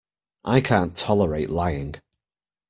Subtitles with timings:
[0.43, 1.93] I can't tolerate lying.